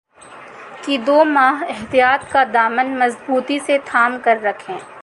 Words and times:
کہ 0.83 0.97
دو 0.97 1.23
ماہ 1.25 1.63
احتیاط 1.69 2.31
کا 2.31 2.43
دامن 2.53 2.97
مضبوطی 2.99 3.59
سے 3.65 3.77
تھام 3.85 4.17
کررکھیں 4.23 4.77